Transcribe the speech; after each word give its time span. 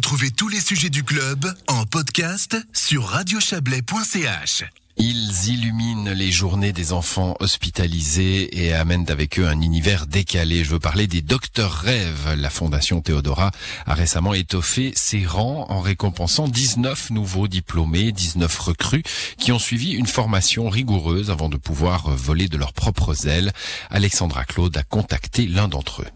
Retrouvez 0.00 0.30
tous 0.30 0.48
les 0.48 0.60
sujets 0.60 0.88
du 0.88 1.04
club 1.04 1.54
en 1.68 1.84
podcast 1.84 2.56
sur 2.72 3.04
radiochablais.ch. 3.04 4.64
Ils 4.96 5.48
illuminent 5.48 6.14
les 6.14 6.32
journées 6.32 6.72
des 6.72 6.94
enfants 6.94 7.36
hospitalisés 7.38 8.64
et 8.64 8.72
amènent 8.72 9.10
avec 9.10 9.38
eux 9.38 9.46
un 9.46 9.60
univers 9.60 10.06
décalé. 10.06 10.64
Je 10.64 10.70
veux 10.70 10.78
parler 10.78 11.06
des 11.06 11.20
Docteurs 11.20 11.74
Rêves. 11.74 12.34
La 12.38 12.48
Fondation 12.48 13.02
Théodora 13.02 13.50
a 13.84 13.92
récemment 13.92 14.32
étoffé 14.32 14.92
ses 14.96 15.26
rangs 15.26 15.66
en 15.68 15.80
récompensant 15.80 16.48
19 16.48 17.10
nouveaux 17.10 17.46
diplômés, 17.46 18.10
19 18.10 18.58
recrues 18.58 19.02
qui 19.36 19.52
ont 19.52 19.58
suivi 19.58 19.90
une 19.92 20.06
formation 20.06 20.70
rigoureuse 20.70 21.30
avant 21.30 21.50
de 21.50 21.58
pouvoir 21.58 22.08
voler 22.08 22.48
de 22.48 22.56
leurs 22.56 22.72
propres 22.72 23.28
ailes. 23.28 23.52
Alexandra 23.90 24.46
Claude 24.46 24.74
a 24.78 24.82
contacté 24.82 25.46
l'un 25.46 25.68
d'entre 25.68 26.00
eux. 26.00 26.10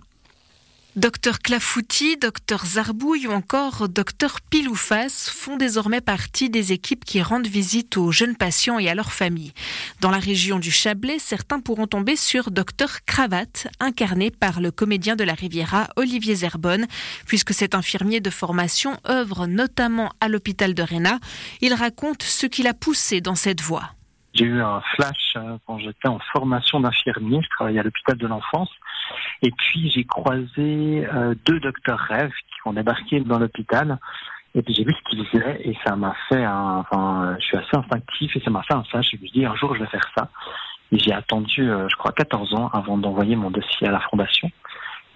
Docteur 0.96 1.40
Clafouti, 1.40 2.16
Docteur 2.16 2.64
Zarbouille 2.64 3.26
ou 3.26 3.32
encore 3.32 3.88
Docteur 3.88 4.40
Piloufas 4.48 5.28
font 5.28 5.56
désormais 5.56 6.00
partie 6.00 6.50
des 6.50 6.72
équipes 6.72 7.04
qui 7.04 7.20
rendent 7.20 7.48
visite 7.48 7.96
aux 7.96 8.12
jeunes 8.12 8.36
patients 8.36 8.78
et 8.78 8.88
à 8.88 8.94
leurs 8.94 9.10
familles. 9.10 9.52
Dans 10.00 10.12
la 10.12 10.20
région 10.20 10.60
du 10.60 10.70
Chablais, 10.70 11.18
certains 11.18 11.58
pourront 11.58 11.88
tomber 11.88 12.14
sur 12.14 12.52
Docteur 12.52 13.04
Cravate, 13.06 13.66
incarné 13.80 14.30
par 14.30 14.60
le 14.60 14.70
comédien 14.70 15.16
de 15.16 15.24
la 15.24 15.34
Riviera 15.34 15.88
Olivier 15.96 16.36
Zerbonne, 16.36 16.86
puisque 17.26 17.54
cet 17.54 17.74
infirmier 17.74 18.20
de 18.20 18.30
formation 18.30 18.92
œuvre 19.08 19.48
notamment 19.48 20.12
à 20.20 20.28
l'hôpital 20.28 20.74
de 20.74 20.82
Réna. 20.84 21.18
Il 21.60 21.74
raconte 21.74 22.22
ce 22.22 22.46
qui 22.46 22.62
l'a 22.62 22.72
poussé 22.72 23.20
dans 23.20 23.34
cette 23.34 23.62
voie. 23.62 23.90
J'ai 24.34 24.46
eu 24.46 24.60
un 24.60 24.80
flash 24.96 25.34
euh, 25.36 25.58
quand 25.64 25.78
j'étais 25.78 26.08
en 26.08 26.18
formation 26.32 26.80
d'infirmier, 26.80 27.40
je 27.40 27.48
travaillais 27.50 27.78
à 27.78 27.82
l'hôpital 27.84 28.16
de 28.16 28.26
l'enfance, 28.26 28.68
et 29.42 29.50
puis 29.50 29.90
j'ai 29.90 30.04
croisé 30.04 31.06
euh, 31.12 31.34
deux 31.44 31.60
docteurs 31.60 31.98
rêves 31.98 32.30
qui 32.30 32.68
ont 32.68 32.72
débarqué 32.72 33.20
dans 33.20 33.38
l'hôpital, 33.38 33.98
et 34.54 34.62
puis 34.62 34.74
j'ai 34.74 34.84
vu 34.84 34.92
ce 34.92 35.10
qu'ils 35.10 35.26
faisaient, 35.26 35.60
et 35.64 35.76
ça 35.84 35.96
m'a 35.96 36.14
fait 36.28 36.44
un, 36.44 36.78
enfin, 36.78 37.36
je 37.38 37.44
suis 37.44 37.56
assez 37.56 37.76
instinctif, 37.76 38.36
et 38.36 38.40
ça 38.40 38.50
m'a 38.50 38.62
fait 38.62 38.74
un 38.74 38.84
flash, 38.84 39.10
je 39.10 39.16
me 39.16 39.26
suis 39.26 39.40
dit 39.40 39.44
un 39.44 39.54
jour 39.56 39.74
je 39.74 39.80
vais 39.80 39.90
faire 39.90 40.08
ça. 40.16 40.28
Et 40.92 40.98
j'ai 40.98 41.12
attendu, 41.12 41.68
euh, 41.68 41.88
je 41.88 41.96
crois, 41.96 42.12
14 42.12 42.54
ans 42.54 42.68
avant 42.72 42.96
d'envoyer 42.96 43.36
mon 43.36 43.50
dossier 43.50 43.88
à 43.88 43.90
la 43.90 44.00
fondation. 44.00 44.50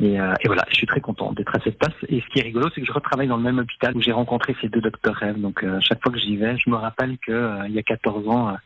Et, 0.00 0.14
et, 0.14 0.46
voilà, 0.46 0.64
je 0.68 0.76
suis 0.76 0.86
très 0.86 1.00
content 1.00 1.32
d'être 1.32 1.54
à 1.56 1.60
cette 1.60 1.76
place. 1.76 1.94
Et 2.08 2.20
ce 2.20 2.26
qui 2.28 2.38
est 2.38 2.42
rigolo, 2.42 2.68
c'est 2.72 2.80
que 2.80 2.86
je 2.86 2.92
retravaille 2.92 3.26
dans 3.26 3.36
le 3.36 3.42
même 3.42 3.58
hôpital 3.58 3.96
où 3.96 4.00
j'ai 4.00 4.12
rencontré 4.12 4.54
ces 4.60 4.68
deux 4.68 4.80
docteurs 4.80 5.16
rêves. 5.16 5.40
Donc 5.40 5.64
chaque 5.80 6.00
fois 6.00 6.12
que 6.12 6.18
j'y 6.20 6.36
vais, 6.36 6.56
je 6.56 6.70
me 6.70 6.76
rappelle 6.76 7.18
que 7.18 7.66
il 7.66 7.72
y 7.72 7.80
a 7.80 7.82
14 7.82 8.28
ans, 8.28 8.56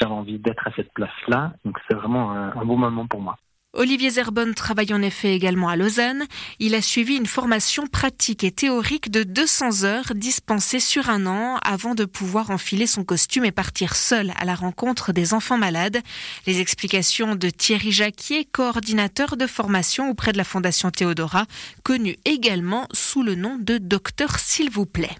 j'avais 0.00 0.12
envie 0.12 0.38
d'être 0.38 0.66
à 0.66 0.70
cette 0.76 0.90
place-là. 0.94 1.52
Donc 1.66 1.78
c'est 1.86 1.94
vraiment 1.94 2.32
un 2.32 2.64
beau 2.64 2.76
moment 2.76 3.06
pour 3.06 3.20
moi. 3.20 3.36
Olivier 3.74 4.08
Zerbonne 4.08 4.54
travaille 4.54 4.94
en 4.94 5.02
effet 5.02 5.34
également 5.34 5.68
à 5.68 5.76
Lausanne. 5.76 6.24
Il 6.58 6.74
a 6.74 6.80
suivi 6.80 7.16
une 7.16 7.26
formation 7.26 7.86
pratique 7.86 8.42
et 8.42 8.50
théorique 8.50 9.10
de 9.10 9.24
200 9.24 9.84
heures 9.84 10.14
dispensée 10.14 10.80
sur 10.80 11.10
un 11.10 11.26
an 11.26 11.58
avant 11.62 11.94
de 11.94 12.06
pouvoir 12.06 12.50
enfiler 12.50 12.86
son 12.86 13.04
costume 13.04 13.44
et 13.44 13.52
partir 13.52 13.94
seul 13.94 14.32
à 14.40 14.46
la 14.46 14.54
rencontre 14.54 15.12
des 15.12 15.34
enfants 15.34 15.58
malades. 15.58 15.98
Les 16.46 16.62
explications 16.62 17.34
de 17.34 17.50
Thierry 17.50 17.92
Jacquier, 17.92 18.46
coordinateur 18.46 19.36
de 19.36 19.46
formation 19.46 20.08
auprès 20.08 20.32
de 20.32 20.38
la 20.38 20.44
Fondation 20.44 20.90
Théodora, 20.90 21.44
connu 21.84 22.16
également 22.24 22.88
sous 22.92 23.22
le 23.22 23.34
nom 23.34 23.58
de 23.60 23.76
Docteur 23.76 24.38
s'il 24.38 24.70
vous 24.70 24.86
plaît. 24.86 25.16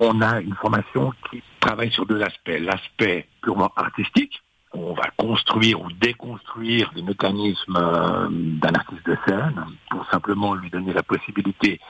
On 0.00 0.20
a 0.22 0.40
une 0.40 0.56
formation 0.56 1.12
qui 1.30 1.40
travaille 1.60 1.92
sur 1.92 2.04
deux 2.04 2.20
aspects. 2.20 2.58
L'aspect 2.58 3.28
purement 3.42 3.70
artistique, 3.76 4.42
on 4.74 4.94
va 4.94 5.10
construire 5.16 5.80
ou 5.82 5.90
déconstruire 5.92 6.90
les 6.94 7.02
mécanismes 7.02 7.76
euh, 7.76 8.28
d'un 8.30 8.74
artiste 8.74 9.04
de 9.06 9.16
scène 9.26 9.64
pour 9.90 10.06
simplement 10.10 10.54
lui 10.54 10.70
donner 10.70 10.92
la 10.92 11.02
possibilité 11.02 11.80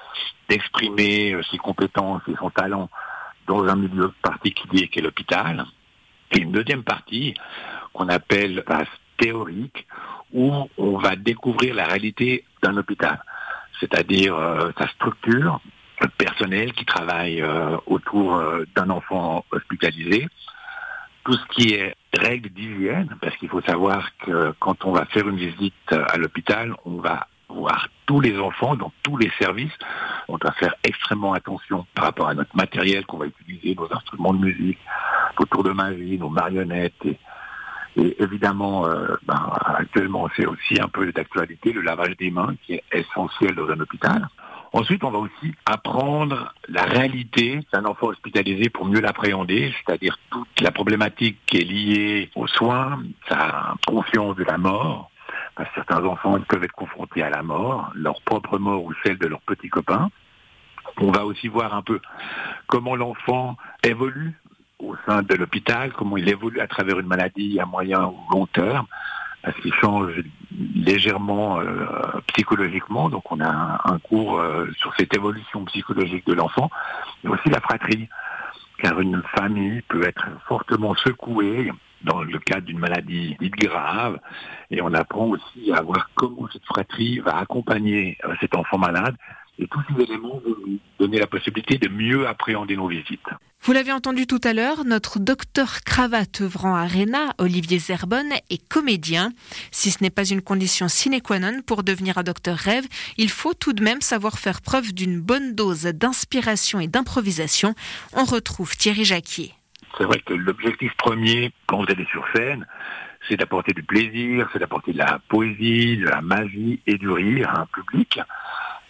d'exprimer 0.48 1.34
euh, 1.34 1.42
ses 1.50 1.58
compétences 1.58 2.22
et 2.28 2.34
son 2.38 2.50
talent 2.50 2.88
dans 3.46 3.64
un 3.64 3.76
milieu 3.76 4.12
particulier 4.22 4.88
qu'est 4.88 5.00
l'hôpital. 5.00 5.64
Et 6.32 6.40
une 6.40 6.52
deuxième 6.52 6.82
partie 6.82 7.34
qu'on 7.92 8.08
appelle 8.08 8.64
phase 8.66 8.86
théorique 9.16 9.86
où 10.32 10.50
on 10.78 10.98
va 10.98 11.14
découvrir 11.14 11.74
la 11.74 11.84
réalité 11.84 12.44
d'un 12.62 12.76
hôpital, 12.76 13.22
c'est-à-dire 13.78 14.34
euh, 14.34 14.70
sa 14.78 14.88
structure, 14.88 15.60
le 16.00 16.08
personnel 16.08 16.72
qui 16.72 16.84
travaille 16.84 17.44
autour 17.86 18.42
d'un 18.74 18.90
enfant 18.90 19.44
hospitalisé, 19.52 20.26
tout 21.24 21.34
ce 21.34 21.46
qui 21.54 21.74
est 21.74 21.94
règles 22.14 22.50
d'hygiène, 22.50 23.16
parce 23.20 23.36
qu'il 23.36 23.48
faut 23.48 23.62
savoir 23.62 24.10
que 24.18 24.54
quand 24.58 24.84
on 24.84 24.92
va 24.92 25.04
faire 25.06 25.28
une 25.28 25.36
visite 25.36 25.92
à 25.92 26.16
l'hôpital, 26.16 26.74
on 26.84 26.96
va 26.96 27.26
voir 27.48 27.88
tous 28.06 28.20
les 28.20 28.38
enfants 28.38 28.76
dans 28.76 28.92
tous 29.02 29.16
les 29.16 29.30
services. 29.38 29.72
On 30.28 30.38
doit 30.38 30.52
faire 30.52 30.74
extrêmement 30.84 31.34
attention 31.34 31.86
par 31.94 32.06
rapport 32.06 32.28
à 32.28 32.34
notre 32.34 32.54
matériel 32.56 33.04
qu'on 33.06 33.18
va 33.18 33.26
utiliser, 33.26 33.74
nos 33.74 33.92
instruments 33.92 34.34
de 34.34 34.44
musique, 34.44 34.78
autour 35.38 35.62
de 35.62 35.70
magie, 35.70 36.18
nos 36.18 36.28
marionnettes. 36.28 37.04
Et, 37.04 37.18
et 37.96 38.22
évidemment, 38.22 38.86
euh, 38.86 39.16
ben, 39.26 39.52
actuellement, 39.76 40.28
c'est 40.36 40.46
aussi 40.46 40.80
un 40.80 40.88
peu 40.88 41.10
d'actualité, 41.12 41.72
le 41.72 41.82
lavage 41.82 42.16
des 42.16 42.30
mains 42.30 42.54
qui 42.64 42.74
est 42.74 42.84
essentiel 42.92 43.54
dans 43.54 43.68
un 43.68 43.80
hôpital. 43.80 44.28
Ensuite, 44.74 45.04
on 45.04 45.10
va 45.10 45.18
aussi 45.18 45.54
apprendre 45.66 46.54
la 46.68 46.84
réalité 46.84 47.60
d'un 47.72 47.84
enfant 47.84 48.06
hospitalisé 48.06 48.70
pour 48.70 48.86
mieux 48.86 49.00
l'appréhender, 49.00 49.74
c'est-à-dire 49.76 50.18
toute 50.30 50.60
la 50.62 50.70
problématique 50.70 51.38
qui 51.46 51.58
est 51.58 51.64
liée 51.64 52.30
aux 52.34 52.46
soins, 52.46 53.02
sa 53.28 53.74
conscience 53.86 54.34
de 54.36 54.44
la 54.44 54.56
mort. 54.56 55.10
Parce 55.54 55.68
que 55.68 55.74
certains 55.74 56.02
enfants 56.06 56.40
peuvent 56.48 56.64
être 56.64 56.72
confrontés 56.72 57.22
à 57.22 57.28
la 57.28 57.42
mort, 57.42 57.92
leur 57.94 58.22
propre 58.22 58.58
mort 58.58 58.82
ou 58.82 58.94
celle 59.04 59.18
de 59.18 59.26
leurs 59.26 59.42
petits 59.42 59.68
copains. 59.68 60.10
On 60.96 61.10
va 61.10 61.26
aussi 61.26 61.48
voir 61.48 61.74
un 61.74 61.82
peu 61.82 62.00
comment 62.66 62.96
l'enfant 62.96 63.58
évolue 63.82 64.32
au 64.78 64.96
sein 65.06 65.22
de 65.22 65.34
l'hôpital, 65.34 65.92
comment 65.92 66.16
il 66.16 66.28
évolue 66.28 66.60
à 66.60 66.66
travers 66.66 66.98
une 66.98 67.06
maladie 67.06 67.60
à 67.60 67.66
moyen 67.66 68.06
ou 68.06 68.16
long 68.30 68.46
terme 68.46 68.86
parce 69.42 69.58
qu'il 69.60 69.74
change 69.74 70.12
légèrement 70.74 71.60
euh, 71.60 71.86
psychologiquement. 72.28 73.08
Donc 73.08 73.30
on 73.30 73.40
a 73.40 73.48
un, 73.48 73.80
un 73.84 73.98
cours 73.98 74.38
euh, 74.38 74.66
sur 74.78 74.94
cette 74.96 75.14
évolution 75.14 75.64
psychologique 75.66 76.26
de 76.26 76.34
l'enfant, 76.34 76.70
mais 77.22 77.30
aussi 77.30 77.48
la 77.48 77.60
fratrie, 77.60 78.08
car 78.78 79.00
une 79.00 79.22
famille 79.36 79.82
peut 79.88 80.04
être 80.04 80.26
fortement 80.46 80.94
secouée 80.94 81.72
dans 82.02 82.22
le 82.22 82.38
cadre 82.38 82.66
d'une 82.66 82.78
maladie 82.78 83.36
dite 83.40 83.54
grave, 83.54 84.18
et 84.70 84.82
on 84.82 84.92
apprend 84.92 85.26
aussi 85.26 85.72
à 85.72 85.82
voir 85.82 86.10
comment 86.14 86.48
cette 86.52 86.64
fratrie 86.64 87.20
va 87.20 87.38
accompagner 87.38 88.18
euh, 88.24 88.34
cet 88.40 88.56
enfant 88.56 88.78
malade, 88.78 89.16
et 89.58 89.66
tous 89.68 89.82
ces 89.88 90.02
éléments 90.02 90.40
vont 90.44 90.56
nous 90.66 90.78
donner 90.98 91.18
la 91.18 91.26
possibilité 91.26 91.78
de 91.78 91.88
mieux 91.88 92.26
appréhender 92.26 92.76
nos 92.76 92.88
visites. 92.88 93.28
Vous 93.64 93.72
l'avez 93.72 93.92
entendu 93.92 94.26
tout 94.26 94.40
à 94.42 94.54
l'heure, 94.54 94.84
notre 94.84 95.20
docteur 95.20 95.82
cravate 95.86 96.40
œuvrant 96.40 96.74
à 96.74 96.82
Réna, 96.82 97.32
Olivier 97.38 97.78
Zerbonne, 97.78 98.32
est 98.50 98.68
comédien. 98.68 99.30
Si 99.70 99.92
ce 99.92 100.02
n'est 100.02 100.10
pas 100.10 100.24
une 100.24 100.42
condition 100.42 100.88
sine 100.88 101.22
qua 101.22 101.38
non 101.38 101.62
pour 101.64 101.84
devenir 101.84 102.18
un 102.18 102.24
docteur 102.24 102.58
rêve, 102.58 102.84
il 103.18 103.30
faut 103.30 103.54
tout 103.54 103.72
de 103.72 103.84
même 103.84 104.00
savoir 104.00 104.40
faire 104.40 104.62
preuve 104.62 104.92
d'une 104.92 105.20
bonne 105.20 105.54
dose 105.54 105.84
d'inspiration 105.84 106.80
et 106.80 106.88
d'improvisation. 106.88 107.76
On 108.14 108.24
retrouve 108.24 108.76
Thierry 108.76 109.04
Jacquier. 109.04 109.54
C'est 109.96 110.06
vrai 110.06 110.18
que 110.26 110.34
l'objectif 110.34 110.92
premier, 110.96 111.52
quand 111.68 111.84
vous 111.84 111.88
allez 111.88 112.06
sur 112.06 112.26
scène, 112.34 112.66
c'est 113.28 113.36
d'apporter 113.36 113.74
du 113.74 113.84
plaisir, 113.84 114.48
c'est 114.52 114.58
d'apporter 114.58 114.92
de 114.92 114.98
la 114.98 115.20
poésie, 115.28 115.98
de 115.98 116.08
la 116.08 116.20
magie 116.20 116.80
et 116.88 116.98
du 116.98 117.08
rire 117.08 117.48
à 117.48 117.60
un 117.60 117.66
public. 117.66 118.18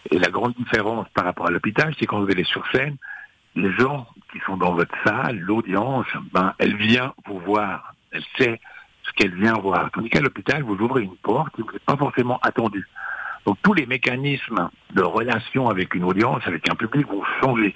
Et 0.09 0.17
la 0.17 0.31
grande 0.31 0.55
différence 0.55 1.05
par 1.13 1.25
rapport 1.25 1.45
à 1.45 1.51
l'hôpital, 1.51 1.93
c'est 1.99 2.07
quand 2.07 2.19
vous 2.23 2.31
allez 2.31 2.43
sur 2.43 2.65
scène, 2.71 2.97
les 3.55 3.71
gens 3.73 4.07
qui 4.33 4.39
sont 4.45 4.57
dans 4.57 4.73
votre 4.73 4.95
salle, 5.05 5.39
l'audience, 5.39 6.07
ben, 6.33 6.53
elle 6.57 6.75
vient 6.75 7.13
vous 7.27 7.39
voir. 7.39 7.93
Elle 8.11 8.23
sait 8.37 8.59
ce 9.03 9.11
qu'elle 9.13 9.35
vient 9.35 9.53
voir. 9.53 9.91
Tandis 9.91 10.09
qu'à 10.09 10.21
l'hôpital, 10.21 10.63
vous 10.63 10.75
ouvrez 10.75 11.03
une 11.03 11.15
porte 11.17 11.53
et 11.59 11.61
vous 11.61 11.71
n'êtes 11.71 11.85
pas 11.85 11.95
forcément 11.95 12.39
attendu. 12.41 12.87
Donc 13.45 13.57
tous 13.61 13.73
les 13.73 13.85
mécanismes 13.85 14.69
de 14.93 15.03
relation 15.03 15.69
avec 15.69 15.93
une 15.93 16.03
audience, 16.03 16.41
avec 16.45 16.67
un 16.69 16.75
public 16.75 17.07
vont 17.07 17.23
changer. 17.41 17.75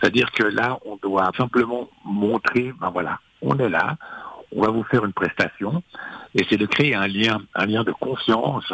C'est-à-dire 0.00 0.30
que 0.32 0.44
là, 0.44 0.78
on 0.84 0.96
doit 0.96 1.30
simplement 1.36 1.88
montrer, 2.04 2.72
ben 2.80 2.90
voilà, 2.90 3.20
on 3.42 3.56
est 3.58 3.68
là, 3.68 3.96
on 4.56 4.62
va 4.62 4.70
vous 4.70 4.84
faire 4.84 5.04
une 5.04 5.12
prestation, 5.12 5.82
et 6.34 6.44
c'est 6.48 6.56
de 6.56 6.66
créer 6.66 6.94
un 6.94 7.06
lien, 7.06 7.42
un 7.54 7.66
lien 7.66 7.84
de 7.84 7.92
confiance 7.92 8.72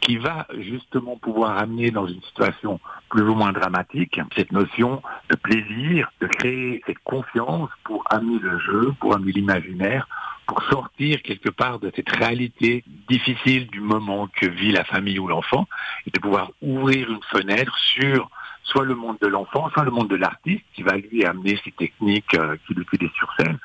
qui 0.00 0.16
va 0.16 0.46
justement 0.58 1.16
pouvoir 1.16 1.56
amener 1.56 1.92
dans 1.92 2.06
une 2.06 2.20
situation 2.22 2.80
plus 3.08 3.22
ou 3.22 3.34
moins 3.34 3.52
dramatique 3.52 4.20
cette 4.34 4.50
notion 4.50 5.02
de 5.30 5.36
plaisir, 5.36 6.10
de 6.20 6.26
créer 6.26 6.82
cette 6.84 6.98
confiance 7.04 7.70
pour 7.84 8.04
amener 8.10 8.40
le 8.40 8.58
jeu, 8.58 8.92
pour 8.98 9.14
amener 9.14 9.32
l'imaginaire, 9.32 10.08
pour 10.46 10.62
sortir 10.64 11.22
quelque 11.22 11.50
part 11.50 11.78
de 11.78 11.92
cette 11.94 12.10
réalité 12.10 12.82
difficile 13.08 13.68
du 13.68 13.80
moment 13.80 14.26
que 14.26 14.46
vit 14.46 14.72
la 14.72 14.84
famille 14.84 15.20
ou 15.20 15.28
l'enfant, 15.28 15.68
et 16.06 16.10
de 16.10 16.18
pouvoir 16.18 16.50
ouvrir 16.60 17.08
une 17.08 17.22
fenêtre 17.30 17.78
sur 17.78 18.28
soit 18.64 18.84
le 18.84 18.94
monde 18.94 19.16
de 19.20 19.26
l'enfant, 19.26 19.70
soit 19.70 19.84
le 19.84 19.90
monde 19.90 20.08
de 20.08 20.16
l'artiste, 20.16 20.64
qui 20.74 20.82
va 20.82 20.96
lui 20.96 21.24
amener 21.24 21.58
ces 21.64 21.72
techniques 21.72 22.34
euh, 22.34 22.56
qu'il 22.66 22.78
utilise 22.78 23.10
sur 23.12 23.32
scène. 23.38 23.58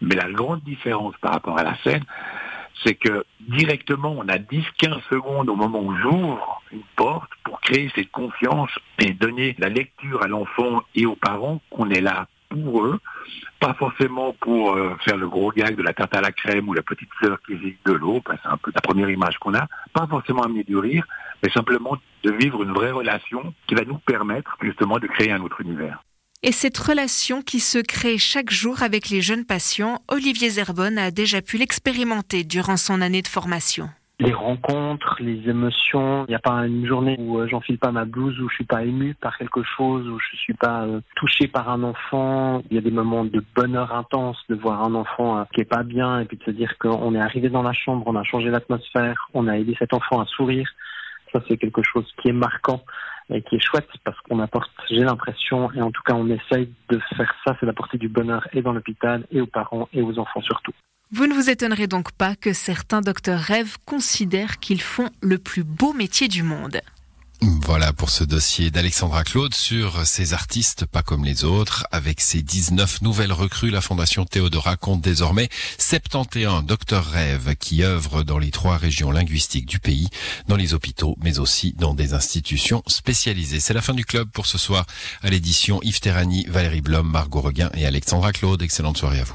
Mais 0.00 0.14
la 0.14 0.30
grande 0.30 0.62
différence 0.62 1.14
par 1.20 1.32
rapport 1.32 1.58
à 1.58 1.62
la 1.62 1.76
scène, 1.82 2.04
c'est 2.84 2.94
que 2.94 3.24
directement, 3.40 4.14
on 4.16 4.28
a 4.28 4.38
10-15 4.38 5.00
secondes 5.08 5.48
au 5.48 5.56
moment 5.56 5.80
où 5.80 5.94
j'ouvre 5.96 6.62
une 6.72 6.82
porte 6.96 7.30
pour 7.44 7.60
créer 7.60 7.90
cette 7.94 8.10
confiance 8.10 8.70
et 8.98 9.12
donner 9.12 9.54
la 9.58 9.68
lecture 9.68 10.22
à 10.22 10.26
l'enfant 10.26 10.82
et 10.94 11.06
aux 11.06 11.16
parents 11.16 11.60
qu'on 11.70 11.90
est 11.90 12.00
là 12.00 12.26
pour 12.48 12.84
eux, 12.84 13.00
pas 13.60 13.74
forcément 13.74 14.34
pour 14.40 14.72
euh, 14.72 14.94
faire 15.04 15.16
le 15.16 15.28
gros 15.28 15.52
gag 15.52 15.76
de 15.76 15.82
la 15.82 15.92
tarte 15.92 16.14
à 16.14 16.20
la 16.20 16.32
crème 16.32 16.68
ou 16.68 16.74
la 16.74 16.82
petite 16.82 17.08
fleur 17.18 17.38
qui 17.46 17.54
vit 17.54 17.76
de 17.86 17.92
l'eau, 17.92 18.20
c'est 18.26 18.48
un 18.48 18.56
peu 18.56 18.70
la 18.74 18.80
première 18.80 19.08
image 19.08 19.38
qu'on 19.38 19.54
a, 19.54 19.66
pas 19.92 20.06
forcément 20.06 20.42
amener 20.42 20.64
du 20.64 20.76
rire, 20.76 21.06
mais 21.42 21.50
simplement 21.50 21.96
de 22.22 22.30
vivre 22.30 22.62
une 22.62 22.72
vraie 22.72 22.90
relation 22.90 23.54
qui 23.66 23.74
va 23.74 23.84
nous 23.84 23.98
permettre 23.98 24.56
justement 24.62 24.98
de 24.98 25.06
créer 25.06 25.32
un 25.32 25.40
autre 25.42 25.60
univers. 25.60 26.02
Et 26.44 26.52
cette 26.52 26.78
relation 26.78 27.40
qui 27.42 27.60
se 27.60 27.78
crée 27.78 28.18
chaque 28.18 28.50
jour 28.50 28.82
avec 28.82 29.10
les 29.10 29.22
jeunes 29.22 29.44
patients, 29.44 30.00
Olivier 30.08 30.50
Zerbonne 30.50 30.98
a 30.98 31.12
déjà 31.12 31.40
pu 31.40 31.56
l'expérimenter 31.56 32.42
durant 32.42 32.76
son 32.76 33.00
année 33.00 33.22
de 33.22 33.28
formation 33.28 33.88
les 34.22 34.32
rencontres, 34.32 35.16
les 35.20 35.48
émotions. 35.48 36.24
Il 36.26 36.30
n'y 36.30 36.36
a 36.36 36.38
pas 36.38 36.66
une 36.66 36.86
journée 36.86 37.16
où 37.18 37.38
euh, 37.38 37.48
j'enfile 37.48 37.78
pas 37.78 37.90
ma 37.90 38.04
blouse, 38.04 38.38
où 38.40 38.48
je 38.48 38.54
suis 38.54 38.64
pas 38.64 38.84
ému 38.84 39.14
par 39.14 39.36
quelque 39.36 39.62
chose, 39.62 40.06
où 40.08 40.18
je 40.18 40.36
suis 40.36 40.54
pas 40.54 40.84
euh, 40.84 41.00
touché 41.16 41.48
par 41.48 41.68
un 41.68 41.82
enfant. 41.82 42.62
Il 42.70 42.76
y 42.76 42.78
a 42.78 42.82
des 42.82 42.90
moments 42.90 43.24
de 43.24 43.42
bonheur 43.54 43.92
intense 43.94 44.38
de 44.48 44.54
voir 44.54 44.84
un 44.84 44.94
enfant 44.94 45.38
euh, 45.38 45.44
qui 45.52 45.60
est 45.60 45.68
pas 45.68 45.82
bien 45.82 46.20
et 46.20 46.24
puis 46.24 46.36
de 46.36 46.44
se 46.44 46.50
dire 46.52 46.78
qu'on 46.78 47.14
est 47.14 47.20
arrivé 47.20 47.48
dans 47.48 47.62
la 47.62 47.72
chambre, 47.72 48.04
on 48.06 48.16
a 48.16 48.22
changé 48.22 48.50
l'atmosphère, 48.50 49.28
on 49.34 49.48
a 49.48 49.58
aidé 49.58 49.74
cet 49.78 49.92
enfant 49.92 50.20
à 50.20 50.26
sourire. 50.26 50.70
Ça, 51.32 51.40
c'est 51.48 51.56
quelque 51.56 51.82
chose 51.82 52.06
qui 52.20 52.28
est 52.28 52.32
marquant 52.32 52.84
et 53.30 53.42
qui 53.42 53.56
est 53.56 53.60
chouette 53.60 53.88
parce 54.04 54.18
qu'on 54.20 54.40
apporte, 54.40 54.70
j'ai 54.90 55.04
l'impression, 55.04 55.72
et 55.72 55.80
en 55.80 55.90
tout 55.90 56.02
cas 56.02 56.14
on 56.14 56.28
essaye 56.28 56.68
de 56.90 57.00
faire 57.16 57.32
ça, 57.44 57.56
c'est 57.58 57.66
d'apporter 57.66 57.98
du 57.98 58.08
bonheur 58.08 58.46
et 58.52 58.62
dans 58.62 58.72
l'hôpital 58.72 59.24
et 59.30 59.40
aux 59.40 59.46
parents 59.46 59.88
et 59.92 60.02
aux 60.02 60.18
enfants 60.18 60.42
surtout. 60.42 60.72
Vous 61.12 61.26
ne 61.26 61.34
vous 61.34 61.50
étonnerez 61.50 61.86
donc 61.86 62.12
pas 62.12 62.36
que 62.36 62.52
certains 62.52 63.00
docteurs 63.00 63.38
rêves 63.38 63.76
considèrent 63.86 64.58
qu'ils 64.60 64.80
font 64.80 65.10
le 65.20 65.38
plus 65.38 65.62
beau 65.62 65.92
métier 65.92 66.26
du 66.28 66.42
monde. 66.42 66.80
Voilà 67.42 67.92
pour 67.92 68.10
ce 68.10 68.22
dossier 68.22 68.70
d'Alexandra 68.70 69.24
Claude 69.24 69.52
sur 69.52 70.06
ces 70.06 70.32
artistes 70.32 70.86
pas 70.86 71.02
comme 71.02 71.24
les 71.24 71.42
autres. 71.42 71.84
Avec 71.90 72.20
ses 72.20 72.40
19 72.40 73.02
nouvelles 73.02 73.32
recrues, 73.32 73.70
la 73.70 73.80
Fondation 73.80 74.24
Théodora 74.24 74.76
compte 74.76 75.00
désormais 75.00 75.48
71 75.76 76.64
docteurs 76.64 77.04
rêves 77.04 77.56
qui 77.58 77.82
œuvrent 77.82 78.22
dans 78.22 78.38
les 78.38 78.52
trois 78.52 78.76
régions 78.76 79.10
linguistiques 79.10 79.66
du 79.66 79.80
pays, 79.80 80.08
dans 80.46 80.54
les 80.54 80.72
hôpitaux, 80.72 81.16
mais 81.20 81.40
aussi 81.40 81.74
dans 81.76 81.94
des 81.94 82.14
institutions 82.14 82.84
spécialisées. 82.86 83.58
C'est 83.58 83.74
la 83.74 83.82
fin 83.82 83.94
du 83.94 84.04
club 84.04 84.28
pour 84.30 84.46
ce 84.46 84.56
soir 84.56 84.86
à 85.22 85.28
l'édition 85.28 85.80
Yves 85.82 86.00
Terrani, 86.00 86.46
Valérie 86.48 86.80
Blom, 86.80 87.10
Margot 87.10 87.40
Reguin 87.40 87.70
et 87.74 87.86
Alexandra 87.86 88.32
Claude. 88.32 88.62
Excellente 88.62 88.98
soirée 88.98 89.18
à 89.18 89.24
vous. 89.24 89.34